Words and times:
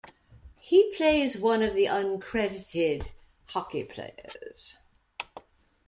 He 0.57 0.95
plays 0.95 1.37
one 1.37 1.61
of 1.61 1.75
the 1.75 1.85
uncredited 1.85 3.09
hockey 3.49 3.83
players. 3.83 4.77